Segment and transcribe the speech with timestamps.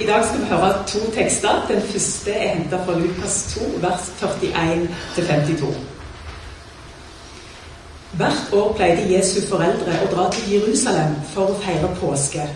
[0.00, 1.66] I dag skal vi høre to tekster.
[1.68, 5.74] Den første er henta fra Lukas 2, vers 41-52.
[8.12, 12.48] Hvert år pleide Jesu foreldre å dra til Jerusalem for å feire påske.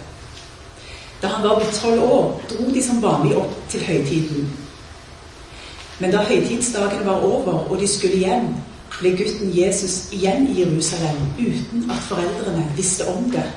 [1.20, 4.50] Da han var blitt tolv år, dro de som vanlig opp til høytiden.
[6.00, 8.54] Men da høytidsdagen var over og de skulle hjem,
[8.98, 13.50] ble gutten Jesus igjen i Jerusalem uten at foreldrene visste om det.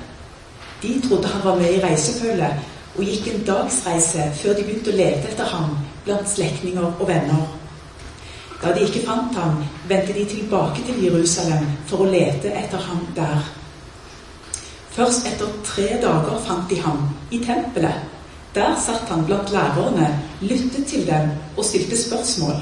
[0.84, 4.98] De trodde han var med i reisefølget og gikk en dagsreise før de begynte å
[4.98, 7.46] lete etter ham blant slektninger og venner.
[8.62, 13.04] Da de ikke fant ham, vendte de tilbake til Jerusalem for å lete etter ham
[13.16, 13.44] der.
[14.98, 18.08] Først etter tre dager fant de ham i tempelet.
[18.56, 20.08] Der satt han blant lærerne,
[20.42, 22.58] lyttet til dem og stilte spørsmål.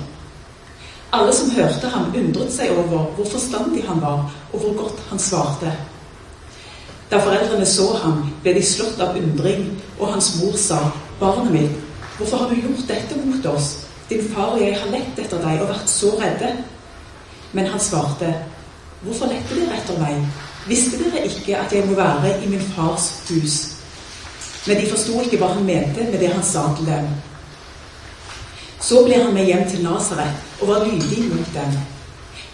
[1.16, 5.20] Alle som hørte ham, undret seg over hvor forstandig han var, og hvor godt han
[5.20, 5.72] svarte.
[7.12, 9.68] Da foreldrene så ham, ble de slått av undring,
[10.00, 10.80] og hans mor sa,
[11.20, 11.76] 'Barnet mitt,
[12.18, 13.78] hvorfor har du gjort dette mot oss?
[14.10, 16.56] Din far og jeg har lett etter deg og vært så redde.'
[17.54, 18.34] Men han svarte,
[19.04, 20.28] 'Hvorfor lette dere etter meg?
[20.68, 23.72] Visste dere ikke at jeg må være i min fars hus?'
[24.68, 27.08] Men de forsto ikke hva han mente med det han sa til dem.
[28.82, 30.32] Så ble han med hjem til Nasaret
[30.62, 31.78] og var lydig mot dem.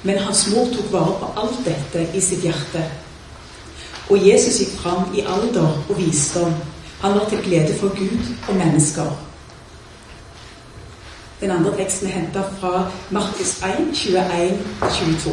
[0.04, 2.84] Men hans mor tok vare på alt dette i sitt hjerte.
[4.12, 6.54] Og Jesus gikk fram i alder og visdom.
[7.02, 9.06] Han var til glede for Gud og mennesker.
[11.42, 13.88] Den andre teksten er henta fra Markus 1,
[14.84, 15.32] 21-22.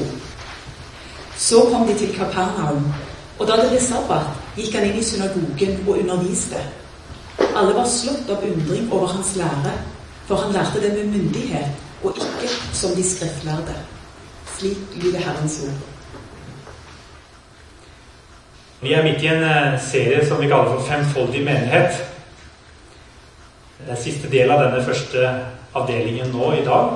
[1.37, 2.87] Så kom de til Kapernaum,
[3.39, 6.63] og da det ble sabbat, gikk han inn i synagogen og underviste.
[7.51, 9.77] Alle var slått av undring over hans lære,
[10.27, 11.69] for han lærte det med myndighet
[12.03, 13.77] og ikke som de skriftlærde.
[14.57, 15.98] Slik lyder Herrens ord.
[18.81, 21.97] Vi er midt i en eh, serie som vi kaller for Femfoldig menighet.
[23.81, 25.33] Det er siste del av denne første
[25.75, 26.93] avdelingen nå i dag.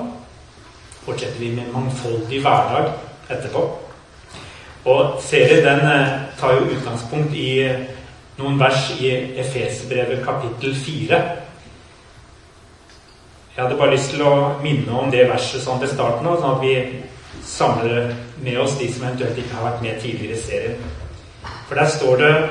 [1.02, 2.92] Fortsetter vi med Mangfoldig hverdag
[3.34, 3.64] etterpå.
[4.94, 7.84] Og serien den eh, tar jo utgangspunkt i eh,
[8.38, 9.10] noen vers i
[9.42, 11.22] Efesbrevet kapittel 4.
[13.56, 16.60] Jeg hadde bare lyst til å minne om det verset sånn til starten av, sånn
[16.60, 20.92] at vi samler med oss de som eventuelt ikke har vært med tidligere i serien.
[21.72, 22.50] For der står det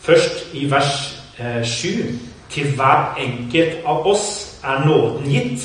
[0.00, 1.88] først i vers eh, 7
[2.50, 5.64] Til hver enkelt av oss er nåden gitt,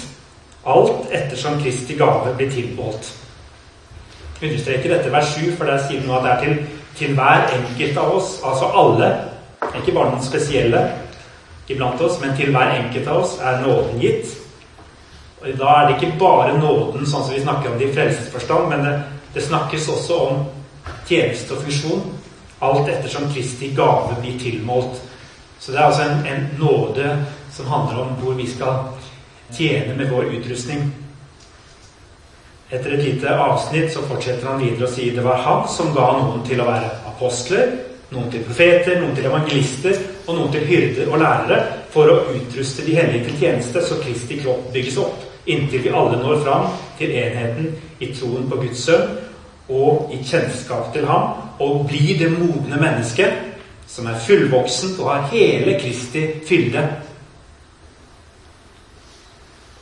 [0.66, 3.12] alt ettersom Kristi gave blir tilbeholdt.
[4.42, 7.54] Understreker dette vers 7, for der sier det nå at det er til, til hver
[7.60, 9.12] enkelt av oss, altså alle,
[9.80, 10.82] ikke bare noen spesielle
[11.70, 14.34] iblant oss, men til hver enkelt av oss er nåden gitt.
[15.42, 18.68] Og Da er det ikke bare nåden sånn som vi snakker om det i frelsesforstand,
[18.74, 18.98] men det,
[19.38, 20.44] det snakkes også om
[21.08, 22.04] tjeneste og funksjon
[22.64, 25.02] alt ettersom Kristi gave blir tilmålt.
[25.60, 27.16] Så det er altså en, en nåde
[27.54, 28.84] som handler om hvor vi skal
[29.54, 30.88] tjene med vår utrustning.
[32.74, 36.08] Etter et lite avsnitt så fortsetter han videre å si det var han som ga
[36.18, 37.76] noen til å være apostler,
[38.14, 41.60] noen til profeter, noen til evangelister og noen til hyrder og lærere
[41.94, 46.18] for å utruste de hellige til tjeneste, så Kristi kropp bygges opp, inntil vi alle
[46.18, 47.70] når fram til enheten
[48.02, 49.20] i troen på Guds sønn
[49.70, 53.54] og i kjennskap til ham, og blir det modne mennesket
[53.88, 56.84] som er fullvoksen og har hele Kristi fylde.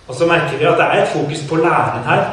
[0.08, 2.24] Og så merker vi at det er et fokus på læren her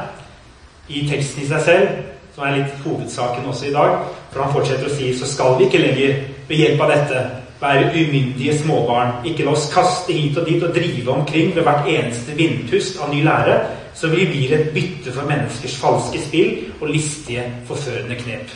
[0.89, 1.89] i teksten i seg selv,
[2.35, 3.99] som er litt hovedsaken også i dag.
[4.33, 7.23] For han fortsetter å si så skal vi ikke lenger ved hjelp av dette
[7.61, 9.27] være umyndige småbarn.
[9.27, 13.13] Ikke la oss kaste hit og dit og drive omkring ved hvert eneste vindpust av
[13.15, 13.59] ny lære,
[13.95, 18.55] så vi blir et bytte for menneskers falske spill og listige, forførende knep.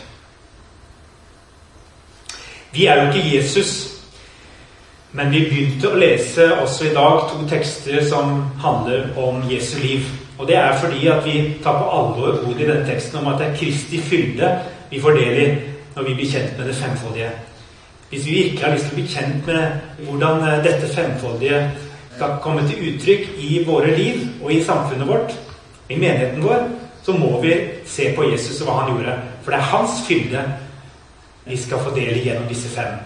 [2.72, 3.88] Vi er jo ikke Jesus,
[5.12, 10.06] men vi begynte å lese også i dag to tekster som handler om Jesu liv.
[10.38, 13.42] Og det er fordi at vi tar på alvor ordet i denne teksten om at
[13.42, 14.48] det er Kristi fylde
[14.90, 15.58] vi fordeler
[15.94, 17.28] når vi blir kjent med det femfoldige.
[18.08, 21.60] Hvis vi virkelig har lyst til å bli kjent med hvordan dette femfoldige
[22.16, 25.36] skal komme til uttrykk i våre liv og i samfunnet vårt,
[25.88, 26.66] i menigheten vår,
[27.04, 27.54] så må vi
[27.84, 29.16] se på Jesus og hva han gjorde.
[29.44, 30.44] For det er hans fylde
[31.44, 33.00] vi skal fordele gjennom disse fem.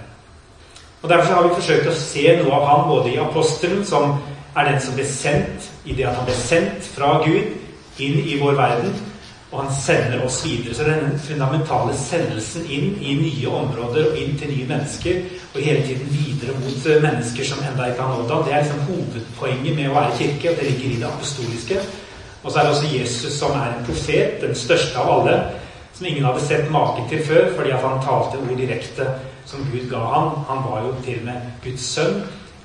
[1.02, 4.16] Og Derfor har vi forsøkt å se noe av han både i apostelen, som
[4.56, 8.38] er den som ble sendt i det at han ble sendt fra Gud inn i
[8.40, 8.94] vår verden,
[9.52, 10.74] og han sender oss videre.
[10.74, 15.20] Så den fundamentale sendelsen inn i nye områder og inn til nye mennesker,
[15.54, 18.64] og hele tiden videre mot eh, mennesker som enda ikke har nådd ham, det er
[18.64, 21.78] liksom hovedpoenget med å være kirke, og det ligger i det apostoliske.
[22.42, 25.38] Og så er det også Jesus som er en profet, den største av alle,
[25.96, 29.06] som ingen hadde sett maken til før, fordi at han talte ord direkte
[29.48, 30.42] som Gud ga ham.
[30.48, 32.22] Han var jo til og med Guds sønn.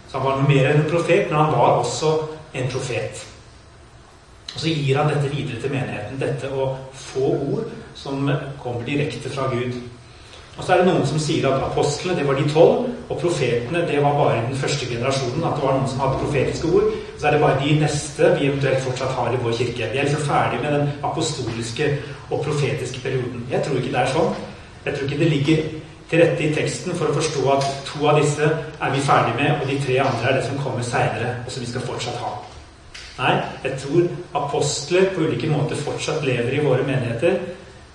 [0.10, 2.12] Så han var mer enn en profet, men han var også
[2.54, 3.28] en profet.
[4.54, 8.28] Og Så gir han dette videre til menigheten, dette å få ord som
[8.60, 9.80] kommer direkte fra Gud.
[10.58, 13.86] Og så er det noen som sier at apostlene det var de tolv, og profetene
[13.88, 15.46] det var bare den første generasjonen.
[15.48, 16.90] At det var noen som hadde profetiske ord.
[17.18, 19.88] Så er det bare de neste vi eventuelt fortsatt har i vår kirke.
[19.94, 21.88] Vi er liksom ferdig med den apostoliske
[22.32, 23.46] og profetiske perioden.
[23.52, 24.36] Jeg tror ikke det er sånn.
[24.86, 25.64] Jeg tror ikke det ligger
[26.12, 29.62] til rette i teksten for å forstå at to av disse er vi ferdig med,
[29.62, 32.32] og de tre andre er det som kommer seinere, og som vi skal fortsatt ha.
[33.22, 33.34] Nei,
[33.64, 34.08] jeg tror
[34.40, 37.38] apostler på ulike måter fortsatt lever i våre menigheter.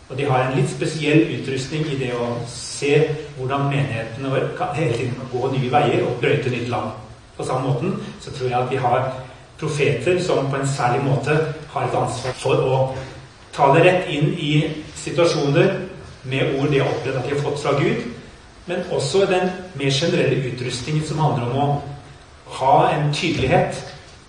[0.09, 2.93] Og de har en litt spesiell utrustning i det å se
[3.37, 6.93] hvordan menighetene våre kan hele tiden gå nye veier og brøyte nytt land.
[7.37, 9.09] På samme måten så tror jeg at vi har
[9.59, 11.35] profeter som på en særlig måte
[11.73, 12.79] har et ansvar for å
[13.57, 14.53] tale rett inn i
[14.97, 15.73] situasjoner
[16.27, 18.07] med ord de har opplevd at de har fått fra Gud,
[18.67, 21.83] men også den mer generelle utrustningen som handler om å
[22.59, 23.79] ha en tydelighet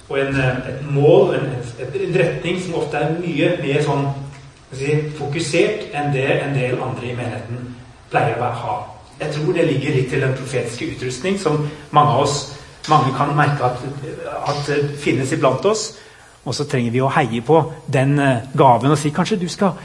[0.09, 1.50] og en, et mål, en,
[1.83, 4.06] en retning som ofte er mye mer sånn
[4.71, 7.73] si, fokusert enn det en del andre i menigheten
[8.12, 8.77] pleier å ha.
[9.19, 12.38] Jeg tror det ligger litt til den profetiske utrustning som mange av oss
[12.88, 13.81] mange kan merke at,
[14.47, 14.69] at
[15.01, 15.89] finnes iblant oss.
[16.47, 17.59] Og så trenger vi å heie på
[17.91, 19.75] den eh, gaven og si kanskje du skal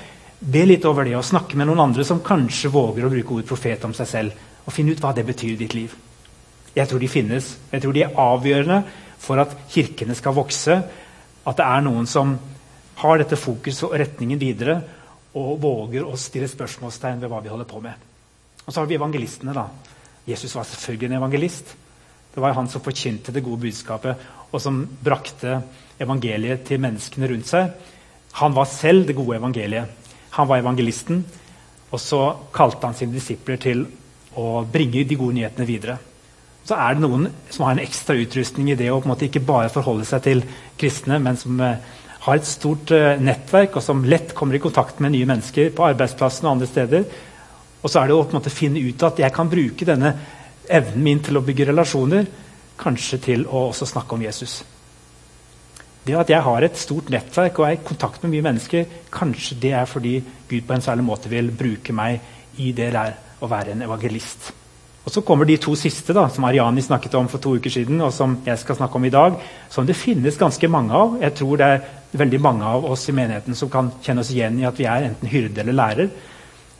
[0.42, 3.50] be litt over det og snakke med noen andre som kanskje våger å bruke ordet
[3.50, 5.94] profet om seg selv, og finne ut hva det betyr i ditt liv.
[6.74, 7.48] Jeg tror de finnes.
[7.70, 8.78] Jeg tror de er avgjørende
[9.22, 10.78] for at kirkene skal vokse.
[11.42, 12.36] At det er noen som
[13.02, 14.78] har dette fokuset og retningen videre
[15.38, 18.08] og våger å stille spørsmålstegn ved hva vi holder på med.
[18.62, 19.54] Og så har vi evangelistene.
[19.54, 19.66] da.
[20.26, 21.74] Jesus var selvfølgelig en evangelist.
[22.32, 25.60] Det var han som forkynte det gode budskapet, og som brakte
[26.00, 27.72] evangeliet til menneskene rundt seg.
[28.40, 29.90] Han var selv det gode evangeliet.
[30.38, 31.24] Han var evangelisten,
[31.92, 32.22] og så
[32.54, 33.84] kalte han sine disipler til
[34.40, 35.98] å bringe de gode nyhetene videre.
[36.64, 40.06] Så er det noen som har en ekstra utrustning i det å ikke bare forholde
[40.08, 40.44] seg til
[40.80, 41.82] kristne, men som eh,
[42.22, 45.88] har et stort uh, nettverk, og som lett kommer i kontakt med nye mennesker på
[45.88, 47.08] arbeidsplassen og andre steder.
[47.82, 50.14] Og så er det å finne ut at jeg kan bruke denne
[50.68, 52.28] evnen min til å bygge relasjoner,
[52.78, 54.62] kanskje til å også snakke om Jesus.
[56.02, 59.58] Det at jeg har et stort nettverk og er i kontakt med mye mennesker, kanskje
[59.62, 60.16] det er fordi
[60.48, 64.50] Gud på en særlig måte vil bruke meg i det der å være en evangelist.
[65.02, 68.00] Og Så kommer de to siste, da, som Ariani snakket om for to uker siden,
[68.00, 69.38] og som jeg skal snakke om i dag,
[69.70, 71.16] som det finnes ganske mange av.
[71.22, 74.60] Jeg tror det er veldig mange av oss i menigheten som kan kjenne oss igjen
[74.60, 76.12] i at vi er enten hyrde eller lærer.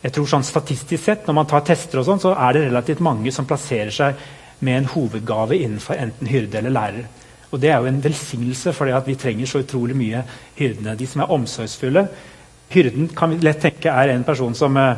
[0.03, 3.03] Jeg tror sånn Statistisk sett, når man tar tester, og sånn, så er det relativt
[3.03, 4.23] mange som plasserer seg
[4.63, 7.09] med en hovedgave innenfor enten hyrde eller lærer.
[7.53, 10.23] Og Det er jo en velsignelse, for vi trenger så utrolig mye
[10.57, 10.95] hyrdene.
[10.97, 12.07] De som er omsorgsfulle.
[12.73, 14.95] Hyrden kan vi lett tenke er en person som uh,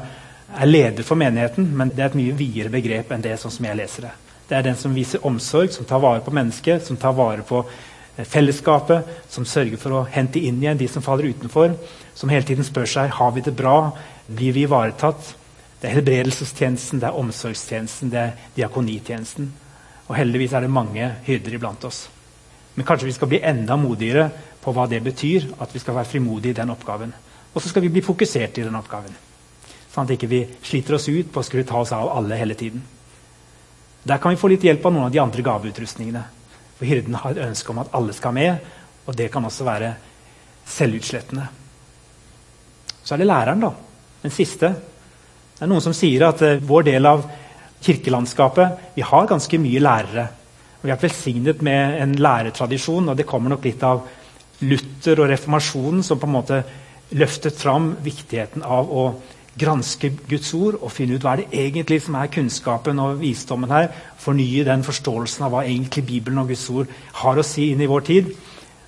[0.56, 3.68] er leder for menigheten, men det er et mye videre begrep enn det sånn som
[3.68, 4.14] jeg leser det.
[4.48, 7.60] Det er den som viser omsorg, som tar vare på mennesket, som tar vare på
[7.66, 11.76] eh, fellesskapet, som sørger for å hente inn igjen de som faller utenfor,
[12.16, 13.92] som hele tiden spør seg har vi det bra,
[14.28, 15.36] blir vi ivaretatt.
[15.80, 19.52] Det er helbredelsestjenesten, det er omsorgstjenesten, det er diakonitjenesten.
[20.08, 22.06] Og heldigvis er det mange hyrder iblant oss.
[22.76, 24.30] Men kanskje vi skal bli enda modigere
[24.62, 27.14] på hva det betyr, at vi skal være frimodige i den oppgaven.
[27.54, 29.14] Og så skal vi bli fokusert i den oppgaven.
[29.94, 32.40] Sånn at ikke vi ikke sliter oss ut på å skulle ta oss av alle
[32.40, 32.84] hele tiden.
[34.06, 36.24] Der kan vi få litt hjelp av noen av de andre gaveutrustningene.
[36.76, 38.60] For hyrden har et ønske om at alle skal med,
[39.06, 39.94] og det kan også være
[40.68, 41.48] selvutslettende.
[43.06, 43.72] Så er det læreren, da.
[44.26, 44.72] Den siste.
[45.54, 47.28] Det er noen som sier at uh, vår del av
[47.86, 50.24] kirkelandskapet Vi har ganske mye lærere.
[50.82, 54.02] Vi er velsignet med en lærertradisjon, og det kommer nok litt av
[54.66, 56.60] Luther og reformasjonen, som på en måte
[57.18, 59.06] løftet fram viktigheten av å
[59.60, 63.72] granske Guds ord og finne ut hva er det egentlig som er kunnskapen og visdommen
[63.72, 63.92] her.
[64.22, 66.92] Fornye den forståelsen av hva egentlig Bibelen og Guds ord
[67.22, 68.34] har å si inn i vår tid.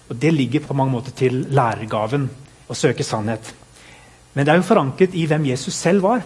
[0.10, 2.30] Og Det ligger på mange måter til lærergaven
[2.68, 3.54] å søke sannhet.
[4.38, 6.22] Men det er jo forankret i hvem Jesus selv var.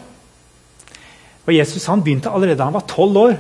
[1.47, 3.37] Og Jesus han begynte allerede da han var tolv år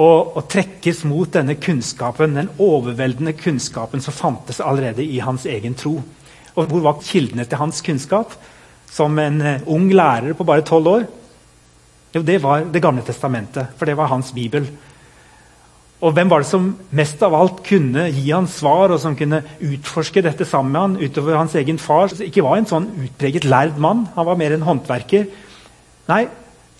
[0.00, 5.98] å, trekkes mot denne kunnskapen, den overveldende kunnskapen som fantes allerede i hans egen tro.
[6.54, 8.38] Og Hvor var kildene til hans kunnskap?
[8.90, 11.04] som en eh, ung lærer på bare tolv år?
[12.10, 14.66] Jo, det var Det gamle testamentet, for det var hans bibel.
[16.00, 19.42] Og hvem var det som mest av alt kunne gi han svar, og som kunne
[19.60, 22.08] utforske dette sammen med han, utover hans egen far?
[22.08, 25.28] Som ikke var en sånn utpreget lærd mann, han var mer en håndverker.
[26.08, 26.22] Nei,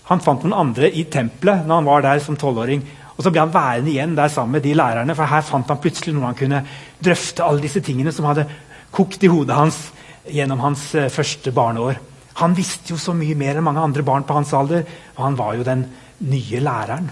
[0.09, 2.81] han fant noen andre i tempelet når han var der som tolvåring.
[3.13, 5.81] Og så ble han værende igjen der sammen med de lærerne, for her fant han
[5.83, 6.65] plutselig noen han kunne
[7.03, 8.47] drøfte alle disse tingene som hadde
[8.91, 9.83] kokt i hodet hans
[10.25, 12.01] gjennom hans eh, første barneår.
[12.41, 15.37] Han visste jo så mye mer enn mange andre barn på hans alder, og han
[15.37, 15.85] var jo den
[16.25, 17.11] nye læreren.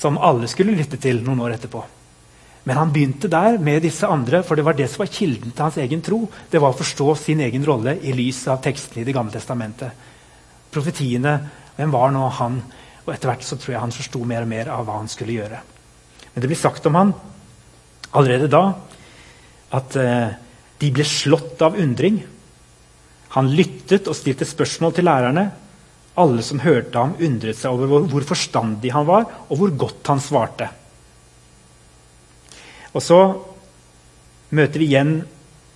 [0.00, 1.82] Som alle skulle lytte til noen år etterpå.
[2.64, 5.64] Men han begynte der med disse andre, for det var det som var kilden til
[5.64, 6.22] hans egen tro.
[6.50, 10.08] Det var å forstå sin egen rolle i lys av tekstene i Det gamle testamentet.
[10.72, 11.34] Profetiene.
[11.76, 12.60] Hvem var nå han?
[13.06, 15.38] Og etter hvert så tror jeg han forsto mer og mer av hva han skulle
[15.38, 15.60] gjøre.
[16.34, 17.14] Men det blir sagt om han
[18.12, 18.64] allerede da
[19.76, 20.36] at eh,
[20.80, 22.20] de ble slått av undring.
[23.36, 25.46] Han lyttet og stilte spørsmål til lærerne.
[26.20, 30.22] Alle som hørte ham, undret seg over hvor, forstandig han var, og hvor godt han
[30.22, 30.68] svarte.
[32.90, 33.20] Og så
[34.56, 35.14] møter vi igjen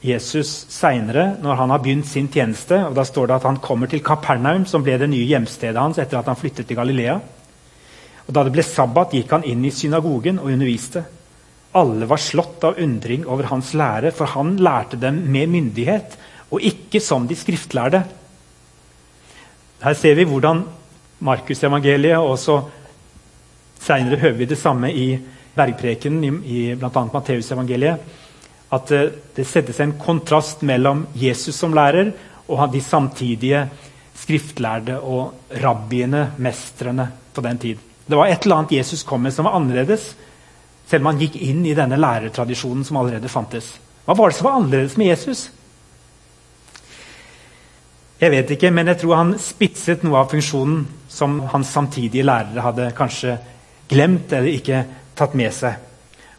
[0.04, 2.76] Jesus seinere, når han har begynt sin tjeneste.
[2.84, 6.00] og Da står det at han kommer til Kapernaum, som ble det nye hjemstedet hans
[6.02, 7.16] etter at han flyttet til Galilea.
[8.26, 11.04] Og Da det ble sabbat, gikk han inn i synagogen og underviste.
[11.74, 16.18] Alle var slått av undring over hans lære, for han lærte dem med myndighet,
[16.52, 18.04] og ikke som de skriftlærde.
[19.84, 20.62] Her ser vi hvordan
[21.24, 22.58] Markusevangeliet og også
[23.84, 25.18] Seinere hører vi det samme i
[25.54, 27.02] bergprekenen i, i bl.a.
[27.12, 28.06] Matteusevangeliet.
[28.72, 29.02] At uh,
[29.36, 32.14] det settes en kontrast mellom Jesus som lærer
[32.48, 33.60] og de samtidige
[34.16, 37.82] skriftlærde og rabbiene, mestrene, på den tid.
[38.06, 40.14] Det var et eller annet Jesus kom med som var annerledes,
[40.88, 43.74] selv om han gikk inn i denne lærertradisjonen som allerede fantes.
[44.04, 45.48] Hva var det som var annerledes med Jesus?
[48.20, 52.62] Jeg vet ikke, men jeg tror han spitset noe av funksjonen som hans samtidige lærere
[52.62, 53.34] hadde kanskje
[53.90, 54.84] glemt eller ikke
[55.18, 55.80] tatt med seg.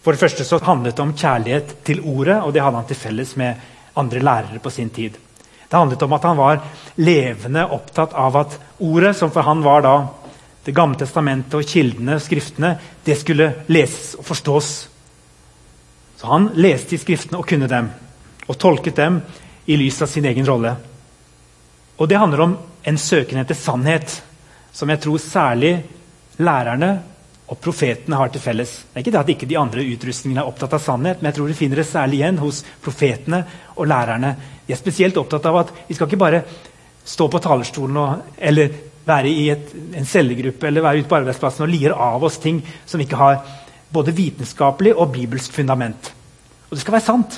[0.01, 3.00] For det første så handlet det om kjærlighet til ordet, og det hadde han til
[3.00, 3.62] felles med
[4.00, 5.17] andre lærere på sin tid.
[5.65, 6.62] Det handlet om at han var
[7.01, 9.98] levende opptatt av at ordet, som for han var da
[10.65, 12.72] Det gamle testamentet og kildene, skriftene,
[13.05, 14.70] det skulle leses og forstås.
[16.17, 17.91] Så han leste i skriftene og kunne dem,
[18.48, 19.20] og tolket dem
[19.70, 20.74] i lys av sin egen rolle.
[21.97, 24.21] Og det handler om en søken etter sannhet,
[24.75, 25.73] som jeg tror særlig
[26.43, 26.91] lærerne
[27.45, 28.71] og profetene har til felles.
[28.89, 31.37] Det er ikke det at ikke de andre utrustningene er opptatt av sannhet, men jeg
[31.37, 33.43] tror vi finner det særlig igjen hos profetene
[33.75, 34.33] og lærerne.
[34.65, 36.41] De er spesielt opptatt av at vi skal ikke bare
[37.05, 38.73] stå på talerstolen og, eller
[39.05, 42.63] være i et, en cellegruppe eller være ute på arbeidsplassen og lire av oss ting
[42.89, 43.37] som ikke har
[43.93, 46.09] både vitenskapelig og bibelsk fundament.
[46.65, 47.37] Og det skal være sant.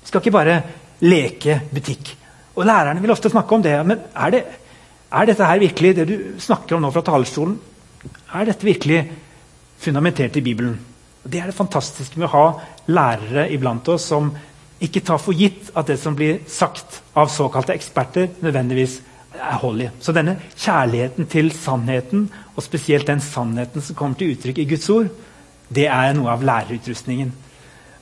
[0.00, 0.58] Vi skal ikke bare
[1.04, 2.16] leke butikk.
[2.54, 3.74] Og Lærerne vil ofte snakke om det.
[3.86, 4.42] Men er, det,
[5.12, 7.58] er dette her virkelig det du snakker om nå fra talerstolen?
[8.34, 9.04] Er dette virkelig
[9.82, 10.78] fundamentert i Bibelen?
[11.22, 12.46] Det er det fantastiske med å ha
[12.90, 14.32] lærere iblant oss som
[14.82, 18.98] ikke tar for gitt at det som blir sagt av såkalte eksperter, nødvendigvis
[19.38, 19.90] er hold i.
[20.02, 24.88] Så denne kjærligheten til sannheten, og spesielt den sannheten som kommer til uttrykk i Guds
[24.90, 25.12] ord,
[25.72, 27.30] det er noe av lærerutrustningen.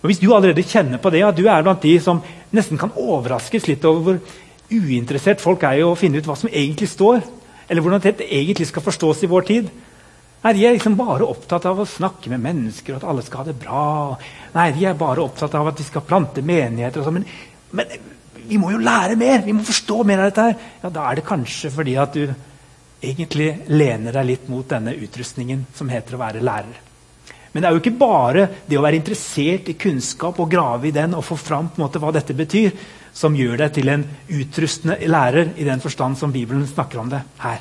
[0.00, 2.22] Og Hvis du allerede kjenner på det, at du er blant de som
[2.56, 4.20] nesten kan overraskes litt over hvor
[4.70, 7.22] uinteressert folk er i å finne ut hva som egentlig står,
[7.70, 9.70] eller hvordan dette egentlig skal forstås i vår tid
[10.40, 13.42] Nei, De er liksom bare opptatt av å snakke med mennesker, og at alle skal
[13.42, 13.82] ha det bra.
[14.54, 17.02] Nei, De er bare opptatt av at de skal plante menigheter.
[17.02, 17.26] og sånn, men,
[17.76, 18.06] men,
[18.48, 19.42] vi må jo lære mer!
[19.44, 20.46] Vi må forstå mer av dette.
[20.48, 20.70] her.
[20.82, 22.32] Ja, Da er det kanskje fordi at du
[23.02, 26.89] egentlig lener deg litt mot denne utrustningen som heter å være lærer.
[27.52, 30.94] Men det er jo ikke bare det å være interessert i kunnskap og grave i
[30.94, 32.70] den og få fram på en måte hva dette betyr,
[33.12, 37.24] som gjør deg til en utrustende lærer i den forstand som Bibelen snakker om det
[37.42, 37.58] her.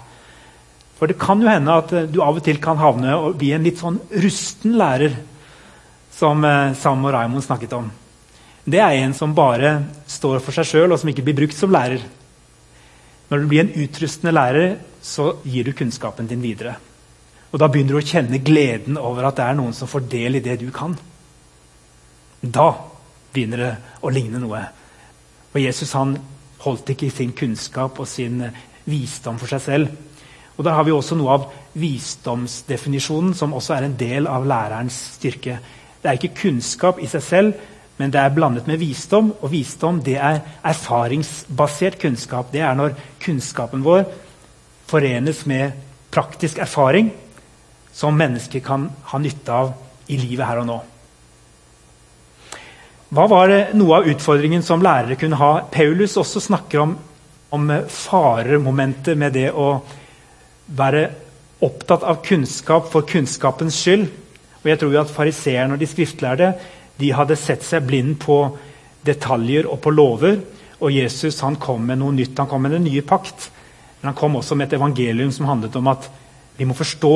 [1.00, 3.54] For det kan jo hende at eh, du av og til kan havne og bli
[3.56, 5.16] en litt sånn rusten lærer,
[6.14, 7.88] som eh, Sam og Raymond snakket om.
[8.70, 9.78] Det er en som bare
[10.12, 12.04] står for seg sjøl, og som ikke blir brukt som lærer.
[13.32, 16.76] Når du blir en utrustende lærer, så gir du kunnskapen din videre.
[17.50, 20.38] Og da begynner du å kjenne gleden over at det er noen som får del
[20.38, 20.94] i det du kan.
[22.42, 22.68] Da
[23.34, 23.72] begynner det
[24.06, 24.62] å ligne noe.
[25.50, 26.14] Og Jesus han
[26.62, 28.44] holdt ikke sin kunnskap og sin
[28.90, 29.90] visdom for seg selv.
[30.60, 31.46] Og Da har vi også noe av
[31.80, 35.60] visdomsdefinisjonen, som også er en del av lærerens styrke.
[36.02, 37.54] Det er ikke kunnskap i seg selv,
[37.98, 39.32] men det er blandet med visdom.
[39.42, 42.52] Og visdom det er erfaringsbasert kunnskap.
[42.52, 44.04] Det er når kunnskapen vår
[44.92, 45.72] forenes med
[46.12, 47.12] praktisk erfaring
[47.94, 49.74] som mennesker kan ha nytte av
[50.10, 50.80] i livet her og nå.
[53.10, 55.64] Hva var noe av utfordringen som lærere kunne ha?
[55.74, 56.94] Paulus også snakker om,
[57.50, 59.80] om faremomentet med det å
[60.78, 61.08] være
[61.66, 64.06] opptatt av kunnskap for kunnskapens skyld.
[64.62, 66.54] Og jeg tror jo at Fariseerne og de skriftlærde
[67.00, 68.38] de hadde sett seg blind på
[69.08, 70.40] detaljer og på lover.
[70.80, 72.38] Og Jesus han kom med noe nytt.
[72.38, 73.50] Han kom med den nye pakt.
[74.00, 76.10] Men han kom også med et evangelium som handlet om at
[76.60, 77.14] vi må forstå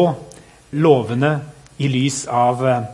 [0.74, 1.34] lovene
[1.78, 2.90] i lys av eh,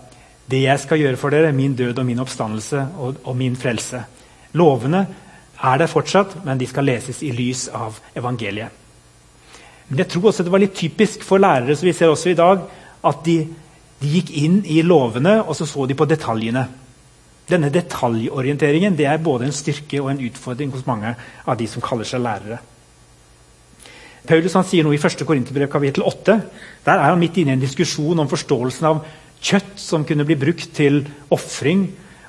[0.50, 4.02] det jeg skal gjøre for dere, min død og min oppstandelse og, og min frelse.
[4.58, 5.06] Lovene
[5.60, 8.76] er der fortsatt, men de skal leses i lys av evangeliet.
[9.90, 12.38] Men jeg tror også det var litt typisk for lærere som vi ser også i
[12.40, 12.62] dag,
[13.06, 13.40] at de
[14.00, 16.62] De gikk inn i lovene, og så så de på detaljene.
[17.50, 21.84] Denne detaljorienteringen det er både en styrke og en utfordring hos mange av de som
[21.84, 22.62] kaller seg lærere.
[24.30, 25.24] Paulus sier noe i 1.
[25.26, 26.36] Korinterbrev kapittel 8.
[26.86, 29.00] Der er han midt inne i en diskusjon om forståelsen av
[29.42, 31.02] kjøtt som kunne bli brukt til
[31.34, 31.88] ofring,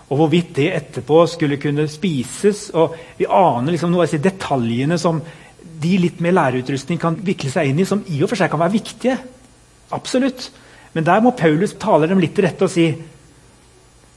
[0.09, 2.71] og hvorvidt det etterpå skulle kunne spises.
[2.73, 5.21] og Vi aner liksom noe av disse detaljene som
[5.61, 8.64] de litt med læreutrustning kan vikle seg inn i, som i og for seg kan
[8.64, 9.21] være viktige.
[9.92, 10.49] Absolutt.
[10.97, 12.88] Men der må Paulus tale dem litt til rette og si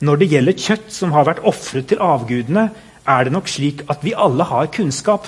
[0.03, 2.69] når det gjelder kjøtt som har vært ofret til avgudene,
[3.03, 5.27] er det nok slik at vi alle har kunnskap.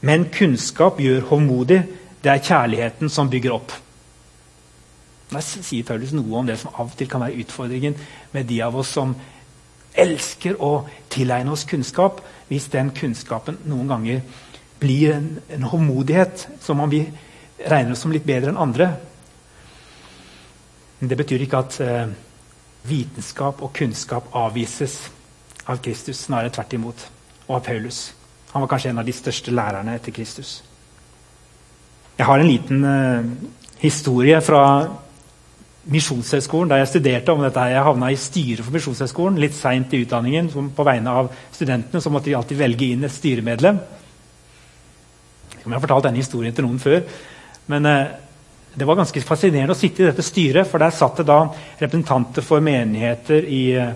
[0.00, 1.82] Men kunnskap gjør håndmodig.
[2.22, 3.72] Det er kjærligheten som bygger opp.
[5.28, 7.96] Der sier Paulus noe om det som av og til kan være utfordringen
[8.32, 9.12] med de av oss som
[9.98, 14.22] elsker å tilegne oss kunnskap, hvis den kunnskapen noen ganger
[14.80, 17.02] blir en, en håndmodighet som om vi
[17.58, 18.92] regner oss som litt bedre enn andre.
[20.98, 22.14] Men det betyr ikke at eh,
[22.88, 25.00] vitenskap og kunnskap avvises
[25.68, 27.04] av Kristus, snarere tvert imot,
[27.48, 28.17] og av Paulus.
[28.52, 30.62] Han var kanskje en av de største lærerne etter Kristus.
[32.18, 33.28] Jeg har en liten eh,
[33.82, 34.62] historie fra
[35.88, 37.66] Misjonshøgskolen, der jeg studerte om dette.
[37.70, 40.50] Jeg havna i styret for Misjonshøgskolen litt seint i utdanningen.
[40.76, 43.78] på vegne av studentene så måtte de alltid velge inn et styremedlem.
[45.58, 47.02] Jeg har fortalt denne historien til noen før.
[47.66, 48.06] Men eh,
[48.78, 51.40] det var ganske fascinerende å sitte i dette styret, for der satt det da
[51.80, 53.92] representanter for menigheter i eh,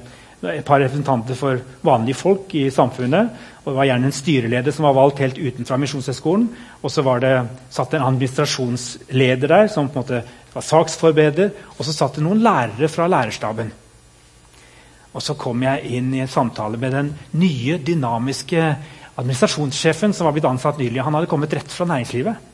[0.51, 3.29] et par representanter for vanlige folk i samfunnet.
[3.65, 6.49] og Det var gjerne en styreleder som var valgt helt utenfra Misjonshøgskolen.
[6.83, 7.35] Og så var det
[7.71, 10.23] satt en administrasjonsleder der som på en måte
[10.55, 11.53] var saksforbereder.
[11.79, 13.71] Og så satt det noen lærere fra lærerstaben.
[15.13, 18.65] Og så kom jeg inn i en samtale med den nye, dynamiske
[19.21, 21.05] administrasjonssjefen som var blitt ansatt nylig.
[21.05, 22.49] Han hadde kommet rett fra næringslivet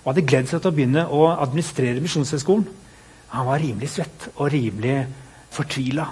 [0.00, 2.64] og hadde gledd seg til å begynne å administrere Misjonshøgskolen.
[3.36, 4.96] Han var rimelig svett og rimelig
[5.52, 6.08] fortvila.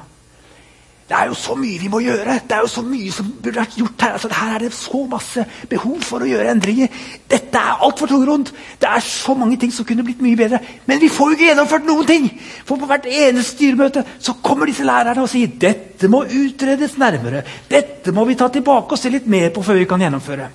[1.09, 2.35] Det er jo så mye vi må gjøre!
[2.45, 4.99] Det er jo så mye som burde vært gjort Her altså, Her er det så
[5.09, 6.93] masse behov for å gjøre endringer.
[7.33, 8.53] Dette er altfor tungrodd!
[8.83, 10.61] Det er så mange ting som kunne blitt mye bedre.
[10.85, 12.29] Men vi får jo ikke gjennomført noen ting!
[12.69, 17.41] For på hvert eneste styremøte så kommer disse lærerne og sier dette må utredes nærmere.
[17.73, 20.53] Dette må vi ta tilbake og se litt mer på før vi kan gjennomføre.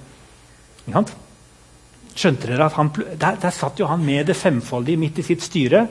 [2.13, 5.41] Skjønte dere at han, der, der satt jo han med det femfoldige midt i sitt
[5.41, 5.87] styre.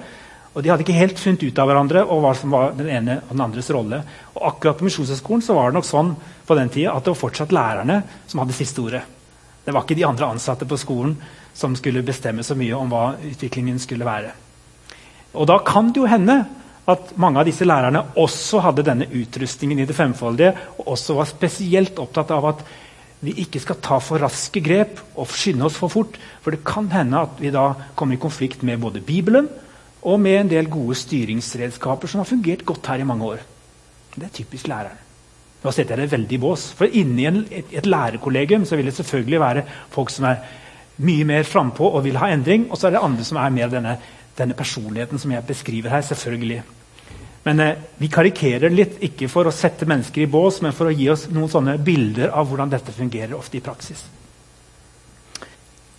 [0.53, 3.19] Og De hadde ikke helt funnet ut av hverandre og hva som var den ene
[3.23, 4.03] og den andres rolle.
[4.37, 6.15] Og akkurat På Misjonshøgskolen var det nok sånn
[6.47, 9.03] på den tida at det var fortsatt lærerne som hadde siste ordet.
[9.65, 11.15] Det var ikke de andre ansatte på skolen
[11.57, 14.33] som skulle bestemme så mye om hva utviklingen skulle være.
[15.33, 16.43] Og Da kan det jo hende
[16.91, 21.31] at mange av disse lærerne også hadde denne utrustningen i det femfoldige, og også var
[21.31, 22.65] spesielt opptatt av at
[23.23, 26.19] vi ikke skal ta for raske grep og skynde oss for fort.
[26.43, 29.47] For det kan hende at vi da kommer i konflikt med både Bibelen
[30.03, 33.45] og med en del gode styringsredskaper som har fungert godt her i mange år.
[34.15, 34.99] Det er typisk læreren.
[35.63, 36.65] Nå setter jeg det veldig i bås.
[36.75, 40.43] For inni en, et, et lærerkollegium så vil det selvfølgelig være folk som er
[41.07, 43.71] mye mer frampå og vil ha endring, og så er det andre som er mer
[43.71, 43.97] denne,
[44.39, 46.01] denne personligheten som jeg beskriver her.
[46.01, 46.63] selvfølgelig.
[47.45, 50.95] Men eh, vi karikerer litt, ikke for å sette mennesker i bås, men for å
[50.95, 54.05] gi oss noen sånne bilder av hvordan dette fungerer ofte i praksis.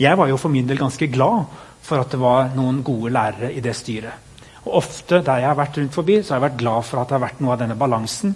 [0.03, 1.45] Jeg var jo for min del ganske glad
[1.83, 4.31] for at det var noen gode lærere i det styret.
[4.63, 7.09] Og Ofte der jeg har vært rundt forbi, så har jeg vært glad for at
[7.09, 8.35] det har vært noe av denne balansen.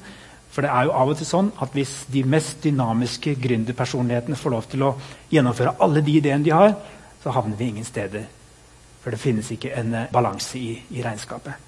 [0.52, 4.54] For det er jo av og til sånn at hvis de mest dynamiske gründerpersonlighetene får
[4.54, 4.96] lov til å
[5.32, 6.74] gjennomføre alle de ideene de har,
[7.24, 8.26] så havner vi ingen steder.
[9.04, 11.66] For det finnes ikke en eh, balanse i, i regnskapet.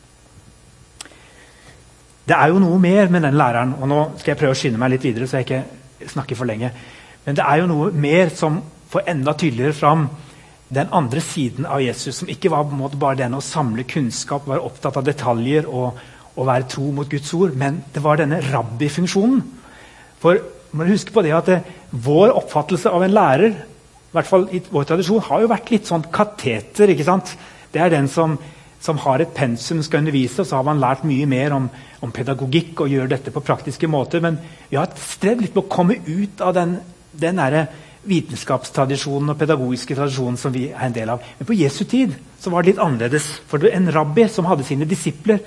[2.30, 4.80] Det er jo noe mer med den læreren, og nå skal jeg prøve å skynde
[4.82, 5.28] meg litt videre.
[5.28, 6.72] så jeg ikke snakker for lenge.
[7.26, 10.08] Men det er jo noe mer som får enda tydeligere fram
[10.70, 13.86] den andre siden av Jesus, som ikke var på en måte bare den å samle
[13.90, 15.98] kunnskap, være opptatt av detaljer og,
[16.36, 19.42] og være tro mot Guds ord, men det var denne rabbi-funksjonen.
[20.22, 20.42] For
[20.78, 23.56] man husker på det at det, Vår oppfattelse av en lærer
[24.10, 26.90] i hvert fall i vår tradisjon, har jo vært litt sånn kateter.
[26.90, 27.36] ikke sant?
[27.70, 28.36] Det er den som,
[28.82, 31.68] som har et pensum, skal undervise, og så har man lært mye mer om,
[32.02, 34.22] om pedagogikk og gjør dette på praktiske måter.
[34.26, 34.40] Men
[34.72, 36.80] vi har strevd litt med å komme ut av den,
[37.22, 37.68] den derre
[38.08, 41.24] vitenskapstradisjonen og pedagogiske tradisjonen som vi er en del av.
[41.40, 43.28] Men på Jesu tid så var det litt annerledes.
[43.50, 45.42] For en rabbi som hadde sine disipler,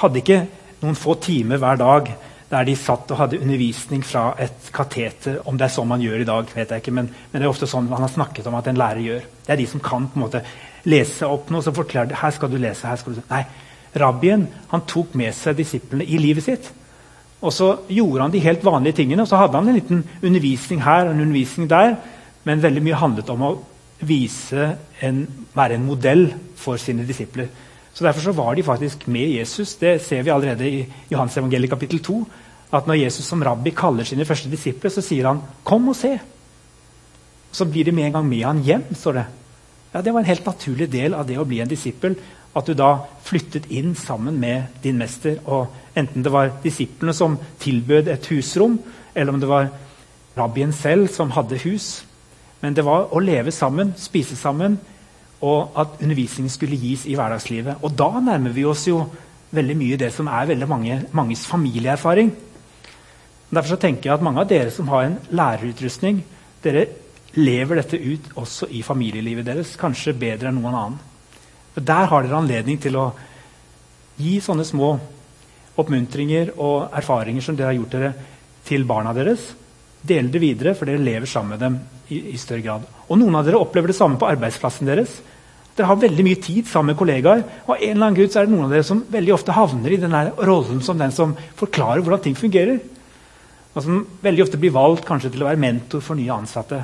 [0.00, 0.42] hadde ikke
[0.80, 2.12] noen få timer hver dag
[2.50, 5.38] der de satt og hadde undervisning fra et kateter.
[5.46, 7.52] Om det er sånn man gjør i dag, vet jeg ikke, men, men det er
[7.52, 9.28] ofte sånn man har snakket om at en lærer gjør.
[9.46, 10.42] Det er de som kan på en måte
[10.90, 13.44] lese opp noe, så forklarer de her skal du lese, her skal du Nei,
[14.02, 16.70] rabbien han tok med seg disiplene i livet sitt.
[17.40, 19.22] Og så gjorde han de helt vanlige tingene.
[19.22, 21.96] og Så hadde han en liten undervisning her og en undervisning der.
[22.44, 23.54] Men veldig mye handlet om å
[24.00, 25.24] vise en,
[25.54, 26.26] være en modell
[26.56, 27.48] for sine disipler.
[27.94, 29.74] Så Derfor så var de faktisk med Jesus.
[29.74, 32.20] Det ser vi allerede i Johans evangeliet kapittel 2.
[32.72, 36.18] At når Jesus som rabbi kaller sine første disipler, så sier han 'Kom og se'.
[37.52, 38.84] Så blir de med en gang med han hjem.
[38.94, 39.24] står det.
[39.94, 42.16] Ja, Det var en helt naturlig del av det å bli en disippel.
[42.56, 45.38] At du da flyttet inn sammen med din mester.
[45.44, 48.78] og Enten det var disiplene som tilbød et husrom,
[49.14, 49.70] eller om det var
[50.38, 52.04] rabbien selv som hadde hus.
[52.60, 54.78] Men det var å leve sammen, spise sammen,
[55.40, 57.80] og at undervisningen skulle gis i hverdagslivet.
[57.82, 59.04] Og da nærmer vi oss jo
[59.50, 62.32] veldig mye det som er veldig mange, manges familieerfaring.
[63.50, 66.20] Derfor så tenker jeg at mange av dere som har en lærerutrustning,
[66.62, 66.86] dere
[67.34, 70.98] lever dette ut også i familielivet deres, kanskje bedre enn noen annen.
[71.74, 73.10] For Der har dere anledning til å
[74.20, 74.92] gi sånne små
[75.80, 78.12] oppmuntringer og erfaringer som dere har gjort dere
[78.66, 79.52] til barna deres.
[80.02, 81.78] Dele det videre, for dere lever sammen med dem
[82.10, 82.86] i, i, større grad.
[83.08, 85.18] Og Noen av dere opplever det samme på arbeidsplassen deres.
[85.76, 87.44] Dere har veldig mye tid sammen med kollegaer.
[87.66, 89.94] Og en eller annen grunn så er det noen av dere som veldig ofte havner
[89.94, 92.80] i den rollen som den som forklarer hvordan ting fungerer.
[93.70, 96.82] Og som veldig ofte blir valgt kanskje til å være mentor for nye ansatte.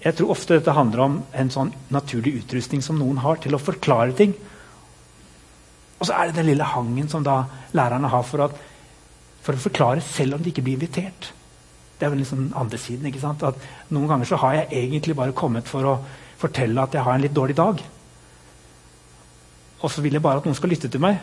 [0.00, 3.60] Jeg tror ofte dette handler om en sånn naturlig utrustning som noen har til å
[3.60, 4.32] forklare ting.
[6.00, 7.42] Og så er det den lille hangen som da
[7.76, 8.56] lærerne har for, at,
[9.44, 11.34] for å forklare selv om de ikke blir invitert.
[12.00, 13.10] Det er vel liksom andre siden.
[13.10, 13.44] ikke sant?
[13.44, 13.60] At
[13.92, 15.98] Noen ganger så har jeg egentlig bare kommet for å
[16.40, 17.82] fortelle at jeg har en litt dårlig dag.
[19.80, 21.20] Og så vil jeg bare at noen skal lytte til meg.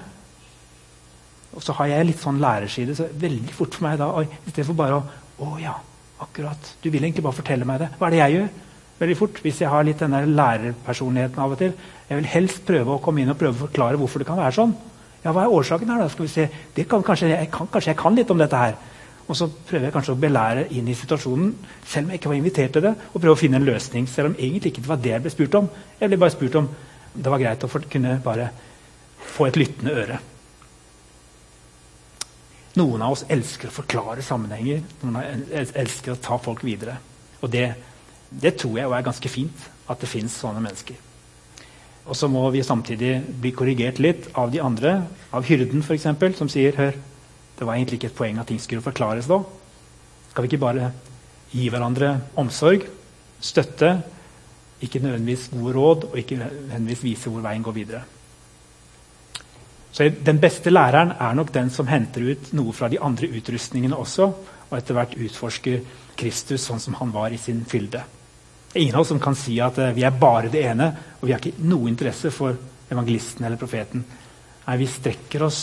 [1.58, 2.94] Og så har jeg litt sånn lærerside.
[2.94, 5.76] så veldig fort for meg da, I stedet for bare å Å ja,
[6.18, 6.70] akkurat.
[6.82, 7.92] Du vil egentlig bare fortelle meg det.
[8.00, 8.48] Hva er det jeg gjør?
[9.00, 11.74] Veldig fort hvis jeg har litt denne lærerpersonligheten av og til.
[12.10, 14.58] Jeg vil helst prøve å komme inn og prøve å forklare hvorfor det kan være
[14.58, 14.76] sånn.
[15.24, 16.04] Ja, Hva er årsaken her?
[16.04, 16.12] da?
[16.12, 16.46] Skal vi se.
[16.88, 18.78] Kan, kanskje, jeg kan, kanskje jeg kan litt om dette her.
[19.28, 21.50] Og så prøver jeg kanskje å belære inn i situasjonen,
[21.84, 22.94] selv om jeg ikke var invitert til det.
[23.12, 25.34] Og prøve å finne en løsning, selv om egentlig ikke det var det jeg ble
[25.34, 25.68] spurt om.
[26.00, 26.70] Jeg ble bare spurt om
[27.18, 28.48] det var greit å for, kunne bare
[29.36, 30.20] få et lyttende øre.
[32.78, 34.84] Noen av oss elsker å forklare sammenhenger.
[35.02, 36.96] Noen av oss elsker å ta folk videre.
[37.42, 37.66] Og det
[38.30, 40.98] det tror jeg er ganske fint, at det fins sånne mennesker.
[42.08, 45.02] Og så må vi samtidig bli korrigert litt av de andre,
[45.36, 46.96] av hyrden f.eks., som sier hør,
[47.58, 49.40] det var egentlig ikke et poeng at ting skulle forklares da.
[50.30, 50.92] Skal vi ikke bare
[51.52, 52.86] gi hverandre omsorg,
[53.42, 53.96] støtte,
[54.84, 58.04] ikke nødvendigvis gode råd, og ikke nødvendigvis vise hvor veien går videre?
[59.92, 63.98] Så Den beste læreren er nok den som henter ut noe fra de andre utrustningene
[63.98, 64.28] også,
[64.70, 65.80] og etter hvert utforsker
[66.18, 68.04] Kristus sånn som han var i sin fylde.
[68.78, 70.86] Det er ingen av oss som kan si at uh, vi er bare det ene,
[71.18, 72.54] og vi har ikke noe interesse for
[72.94, 74.04] evangelisten eller profeten.
[74.68, 75.62] Nei, Vi strekker oss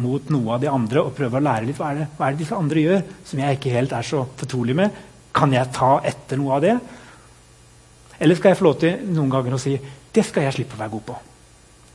[0.00, 1.76] mot noe av de andre og prøver å lære litt.
[1.76, 4.24] Hva er, det, hva er det disse andre gjør som jeg ikke helt er så
[4.40, 4.96] fortrolig med?
[5.36, 6.74] Kan jeg ta etter noe av det?
[8.16, 10.84] Eller skal jeg få lov til noen ganger å si det skal jeg slippe å
[10.86, 11.20] være god på?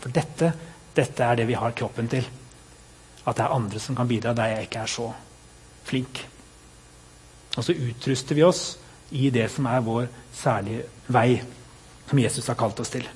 [0.06, 0.56] For dette,
[1.02, 2.34] dette er det vi har kroppen til.
[3.26, 5.14] At det er andre som kan bidra der jeg ikke er så
[5.90, 6.28] flink.
[7.58, 8.68] Og så utruster vi oss
[9.12, 11.40] i det som er vår særlige vei,
[12.10, 13.08] som Jesus har kalt oss til.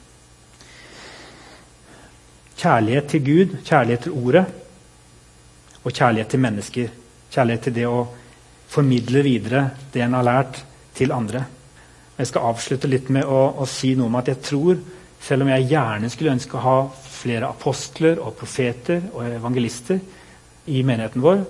[2.61, 4.45] Kjærlighet til Gud, kjærlighet til Ordet
[5.81, 6.91] og kjærlighet til mennesker.
[7.31, 8.03] Kjærlighet til det å
[8.71, 11.45] formidle videre det en har lært, til andre.
[12.17, 14.81] Jeg skal avslutte litt med å, å si noe om at jeg tror,
[15.23, 20.01] selv om jeg gjerne skulle ønske å ha flere apostler og profeter og evangelister
[20.67, 21.45] i menigheten vår,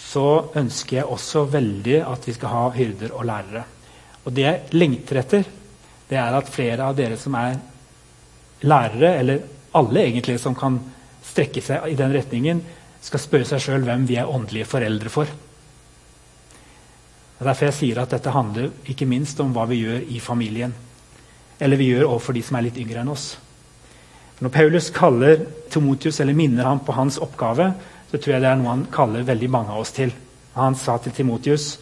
[0.00, 0.26] så
[0.58, 3.64] ønsker jeg også veldig at vi skal ha hyrder og lærere.
[4.24, 5.44] Og det jeg lengter etter,
[6.10, 7.58] det er at flere av dere som er
[8.66, 9.44] lærere, eller
[9.78, 10.80] alle egentlig som kan
[11.24, 12.62] strekke seg i den retningen,
[13.00, 15.30] skal spørre seg sjøl hvem vi er åndelige foreldre for.
[17.40, 20.74] Og Derfor jeg sier at dette handler ikke minst om hva vi gjør i familien.
[21.60, 23.30] Eller vi gjør overfor de som er litt yngre enn oss.
[24.40, 27.70] Når Paulus kaller Timotius, eller minner ham på hans oppgave,
[28.10, 30.12] så tror jeg det er noe han kaller veldig mange av oss til.
[30.56, 31.78] Han sa til Timotius.: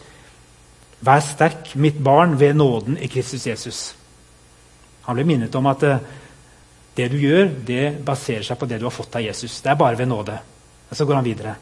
[1.01, 3.95] Vær sterk, mitt barn, ved nåden i Kristus Jesus.
[5.07, 6.01] Han ble minnet om at eh,
[6.97, 9.61] det du gjør, det baserer seg på det du har fått av Jesus.
[9.63, 10.35] Det er bare ved nåde.
[10.89, 11.55] Og så går han videre.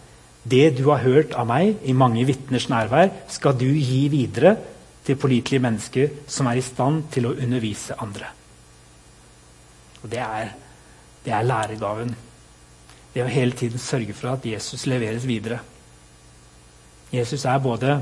[0.44, 4.56] Det du har hørt av meg i mange vitners nærvær, skal du gi videre
[5.06, 8.32] til pålitelige mennesker som er i stand til å undervise andre.
[10.04, 10.50] Og Det er,
[11.26, 12.16] det er læregaven
[13.18, 15.58] det å hele tiden sørge for at Jesus leveres videre.
[17.10, 17.96] Jesus er både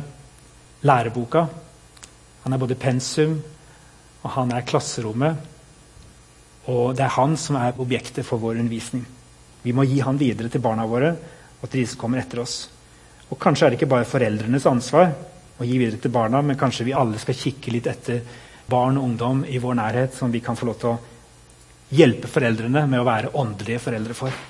[0.83, 1.45] læreboka,
[2.43, 3.37] han er både pensum,
[4.25, 5.37] og han er klasserommet.
[6.69, 9.05] Og det er han som er objektet for vår undervisning.
[9.61, 11.13] Vi må gi han videre til barna våre
[11.61, 12.57] og til de som kommer etter oss.
[13.29, 15.13] Og Kanskje er det ikke bare foreldrenes ansvar
[15.55, 18.19] å gi videre til barna, men kanskje vi alle skal kikke litt etter
[18.69, 22.83] barn og ungdom i vår nærhet som vi kan få lov til å hjelpe foreldrene
[22.89, 24.45] med å være åndelige foreldre for.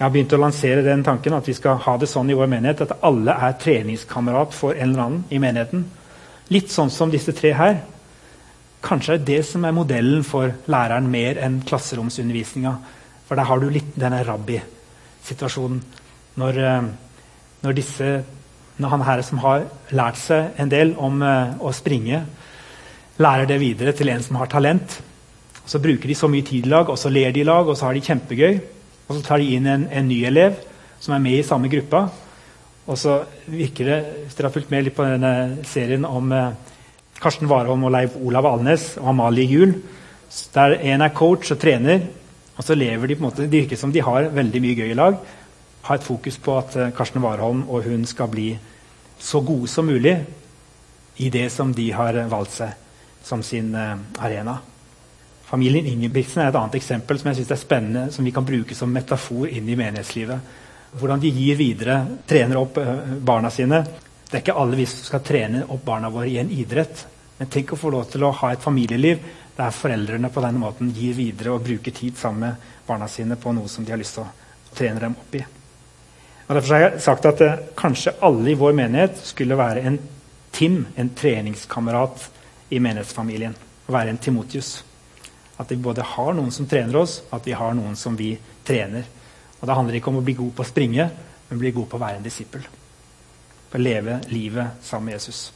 [0.00, 2.46] Jeg har begynt å lansere den tanken at vi skal ha det sånn i vår
[2.48, 5.82] menighet at alle er treningskamerat for en eller annen i menigheten.
[6.56, 7.82] Litt sånn som disse tre her.
[8.80, 12.72] Kanskje er det som er modellen for læreren mer enn klasseromsundervisninga.
[13.28, 15.84] For der har du litt denne rabbi-situasjonen.
[16.40, 16.88] Når, eh,
[17.68, 17.84] når,
[18.80, 22.24] når han her som har lært seg en del om uh, å springe,
[23.20, 25.02] lærer det videre til en som har talent,
[25.68, 27.76] så bruker de så mye tid i lag, og så ler de i lag, og
[27.76, 28.62] så har de kjempegøy.
[29.10, 30.54] Og så tar de inn en, en ny elev
[31.02, 32.04] som er med i samme gruppa.
[32.86, 33.16] Og så
[33.50, 36.52] virker det, Hvis dere har fulgt med litt på denne serien om eh,
[37.20, 39.74] Karsten Warholm og Leif Olav Alnes og Amalie Juel.
[40.54, 42.06] Der en er coach og trener,
[42.54, 44.92] og så lever de på en måte, det virker som de har veldig mye gøy
[44.92, 45.18] i lag.
[45.82, 48.52] Har et fokus på at eh, Karsten Warholm og hun skal bli
[49.18, 50.14] så gode som mulig
[51.18, 52.78] i det som de har valgt seg
[53.26, 54.60] som sin eh, arena.
[55.50, 58.76] Familien Ingebrigtsen er et annet eksempel som jeg synes er spennende, som vi kan bruke
[58.78, 60.52] som metafor inn i menighetslivet.
[61.00, 62.78] Hvordan de gir videre, trener opp
[63.26, 63.82] barna sine.
[64.30, 67.02] Det er ikke alle vi som skal trene opp barna våre i en idrett.
[67.38, 69.22] Men tenk å få lov til å ha et familieliv
[69.56, 73.52] der foreldrene på denne måten gir videre og bruker tid sammen med barna sine på
[73.56, 75.42] noe som de har lyst til å trene dem opp i.
[76.46, 79.98] Og Derfor har jeg sagt at eh, kanskje alle i vår menighet skulle være en
[80.50, 82.24] Tim, en treningskamerat
[82.74, 83.54] i menighetsfamilien.
[83.86, 84.72] Å være en Timotius.
[85.60, 88.32] At vi både har noen som trener oss, at vi har noen som vi
[88.64, 89.04] trener.
[89.60, 91.10] Og Da handler det ikke om å bli god på å springe,
[91.50, 92.64] men bli god på å være en disippel
[93.70, 95.52] på å leve livet sammen med Jesus.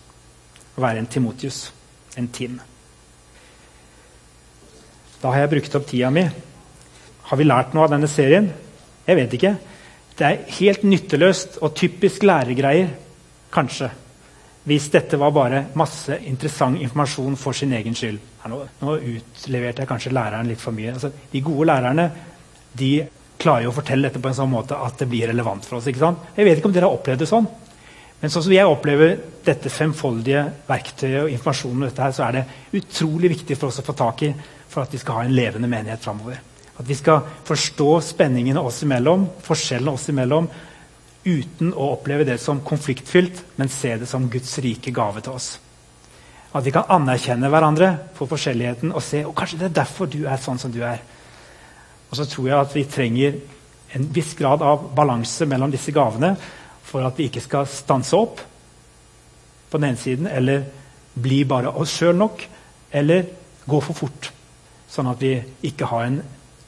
[0.75, 1.67] Å være en Timotius,
[2.19, 2.61] en Tim.
[5.19, 6.23] Da har jeg brukt opp tida mi.
[7.31, 8.51] Har vi lært noe av denne serien?
[9.07, 9.55] Jeg vet ikke.
[10.15, 12.93] Det er helt nytteløst og typisk læregreier,
[13.55, 13.91] kanskje,
[14.65, 18.21] hvis dette var bare masse interessant informasjon for sin egen skyld.
[18.49, 20.95] Nå, nå utleverte jeg kanskje læreren litt for mye.
[20.95, 22.07] Altså, de gode lærerne
[22.75, 22.95] de
[23.41, 25.91] klarer jo å fortelle dette på en sånn måte at det blir relevant for oss.
[25.91, 26.25] ikke sant?
[26.37, 27.49] Jeg vet ikke om dere har opplevd det sånn.
[28.23, 32.45] Men sånn som jeg opplever dette femfoldige verktøyet og informasjonen, dette her, så er det
[32.81, 34.31] utrolig viktig for oss å få tak i
[34.65, 36.39] for at vi skal ha en levende menighet framover.
[36.81, 40.49] At vi skal forstå spenningene oss imellom, forskjellene oss imellom,
[41.25, 45.55] uten å oppleve det som konfliktfylt, men se det som Guds rike gave til oss.
[46.55, 50.21] At vi kan anerkjenne hverandre for forskjelligheten og se og kanskje det er derfor du
[50.29, 51.01] er sånn som du er.
[52.11, 53.41] Og så tror jeg at vi trenger
[53.95, 56.35] en viss grad av balanse mellom disse gavene
[56.85, 58.43] for at vi ikke skal stanse opp
[59.71, 60.63] på den ene siden, eller
[61.15, 62.45] bli bare oss sjøl nok,
[62.95, 63.27] eller
[63.67, 64.31] gå for fort.
[64.91, 65.33] Sånn at vi
[65.67, 66.21] ikke har en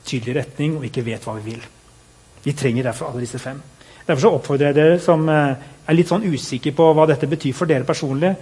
[0.07, 1.63] tydelig retning og ikke vet hva vi vil.
[2.43, 3.61] Vi trenger derfor alle disse fem.
[4.07, 7.55] Derfor så oppfordrer jeg dere som eh, er litt sånn usikre på hva dette betyr
[7.57, 8.33] for dere personlig,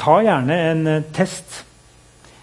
[0.00, 1.62] ta gjerne en eh, test.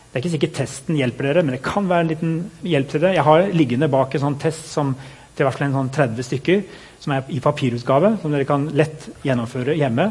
[0.09, 2.33] Det er ikke sikkert testen hjelper dere, men det kan være en liten
[2.65, 3.17] hjelp til dere.
[3.19, 4.95] Jeg har liggende bak en sånn test som
[5.37, 6.63] til hvert fall en sånn 30 stykker,
[6.99, 10.09] som er i papirutgave, som dere kan lett gjennomføre hjemme.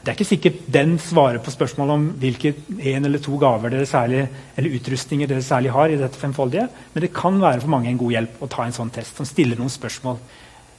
[0.00, 2.54] Det er ikke sikkert den svarer på spørsmålet om hvilke
[2.88, 4.22] en eller to gaver dere særlig,
[4.56, 8.00] eller utrustninger dere særlig har i dette femfoldige, men det kan være for mange en
[8.00, 10.16] god hjelp å ta en sånn test som stiller noen spørsmål.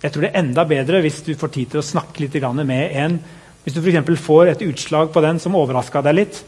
[0.02, 2.36] Jeg tror det er enda bedre hvis du får tid til å snakke litt
[2.66, 3.20] med en
[3.64, 4.20] Hvis du f.eks.
[4.20, 6.44] får et utslag på den som overraska deg litt,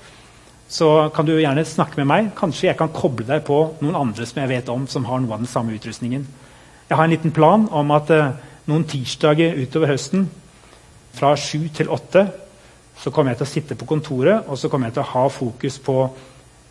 [0.68, 2.32] så kan du gjerne snakke med meg.
[2.34, 5.36] Kanskje jeg kan koble deg på noen andre som jeg vet om, som har noe
[5.36, 6.26] av den samme utrustningen.
[6.90, 8.34] Jeg har en liten plan om at uh,
[8.66, 10.26] noen tirsdager utover høsten
[11.14, 12.26] fra sju til åtte
[12.98, 15.24] så kommer jeg til å sitte på kontoret og så kommer jeg til å ha
[15.30, 15.98] fokus på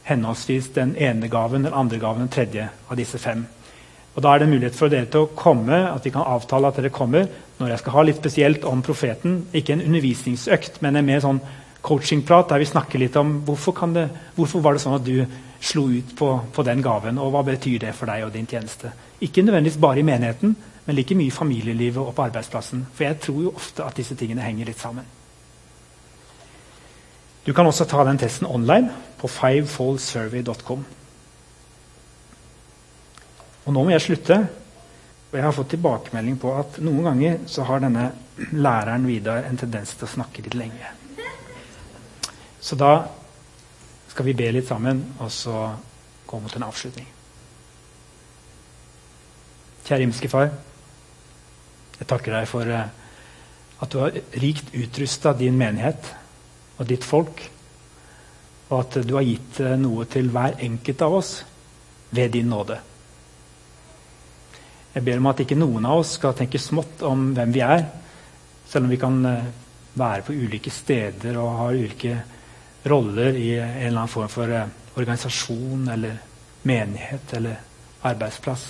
[0.08, 3.46] henholdsvis den ene gaven, den andre gaven, den tredje av disse fem.
[4.14, 6.76] Og Da er det mulighet for dere til å komme, at vi kan avtale at
[6.76, 9.46] dere kommer når jeg skal ha litt spesielt om profeten.
[9.54, 11.40] Ikke en undervisningsøkt, men en mer sånn
[11.82, 15.24] coachingprat der vi snakker litt om hvorfor, det, hvorfor var det sånn at du
[15.62, 18.92] slo ut på, på, den gaven, og hva betyr det for deg og din tjeneste.
[19.22, 22.86] Ikke nødvendigvis bare i menigheten, men like mye i familielivet og på arbeidsplassen.
[22.94, 25.06] For jeg tror jo ofte at disse tingene henger litt sammen.
[27.46, 30.84] Du kan også ta den testen online på fivefoldsurvey.com.
[33.62, 34.38] Og nå må jeg slutte.
[35.32, 38.10] Og jeg har fått tilbakemelding på at noen ganger så har denne
[38.52, 40.90] læreren Vidar en tendens til å snakke litt lenge.
[42.62, 42.92] Så da
[44.12, 45.70] skal vi be litt sammen, og så
[46.28, 47.08] gå mot en avslutning.
[49.86, 50.52] Kjære himmelske Far.
[51.96, 52.92] Jeg takker deg for eh,
[53.82, 56.12] at du har rikt utrusta din menighet
[56.76, 57.40] og ditt folk,
[58.68, 61.34] og at du har gitt eh, noe til hver enkelt av oss
[62.12, 62.78] ved din nåde.
[64.92, 67.86] Jeg ber om at ikke noen av oss skal tenke smått om hvem vi er,
[68.68, 69.50] selv om vi kan eh,
[69.96, 72.16] være på ulike steder og ha ulike
[72.88, 74.52] roller i en eller annen form for
[74.98, 76.18] organisasjon eller
[76.68, 77.60] menighet eller
[78.08, 78.64] arbeidsplass.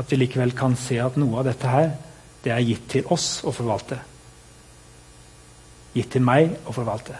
[0.00, 1.92] At vi likevel kan se at noe av dette her,
[2.44, 4.00] det er gitt til oss å forvalte.
[5.94, 7.16] Gitt til meg å forvalte.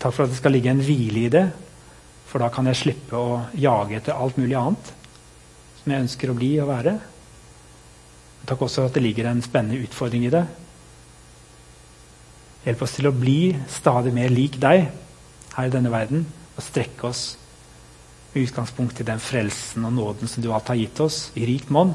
[0.00, 1.46] Takk for at det skal ligge en hvile i det,
[2.30, 4.94] for da kan jeg slippe å jage etter alt mulig annet
[5.80, 6.96] som jeg ønsker å bli og være.
[8.48, 10.44] Takk også at det ligger en spennende utfordring i det.
[12.64, 14.90] Hjelp oss til å bli stadig mer lik deg
[15.54, 17.22] her i denne verden og strekke oss
[18.32, 21.72] med utgangspunkt i den frelsen og nåden som du alt har gitt oss i rikt
[21.72, 21.94] monn,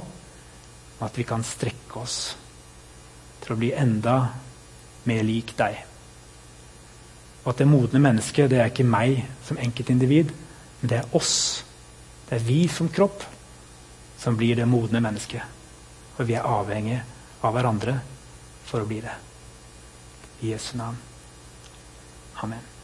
[0.98, 2.17] og at vi kan strekke oss
[3.43, 4.17] til å bli enda
[5.06, 5.78] mer lik deg.
[7.43, 10.34] Og at det modne mennesket det er ikke meg som enkeltindivid,
[10.82, 11.62] men det er oss.
[12.26, 13.21] Det er vi som kropp
[14.25, 15.43] som blir det modne mennesket.
[16.17, 17.03] Og vi er avhengige
[17.45, 17.99] av hverandre
[18.65, 19.13] for å bli det.
[20.41, 20.97] I Jesu navn.
[22.41, 22.74] Amen.